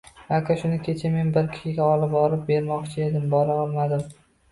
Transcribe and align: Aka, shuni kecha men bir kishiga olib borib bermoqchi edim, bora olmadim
Aka, 0.35 0.53
shuni 0.59 0.77
kecha 0.85 1.11
men 1.15 1.27
bir 1.35 1.49
kishiga 1.57 1.89
olib 1.97 2.15
borib 2.17 2.41
bermoqchi 2.53 3.05
edim, 3.09 3.29
bora 3.35 3.59
olmadim 3.65 4.03